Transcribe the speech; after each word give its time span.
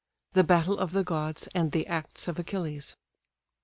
THE 0.33 0.43
BATTLE 0.43 0.79
OF 0.79 0.93
THE 0.93 1.03
GODS, 1.03 1.47
AND 1.53 1.73
THE 1.73 1.85
ACTS 1.85 2.27
OF 2.27 2.39
ACHILLES. 2.39 2.97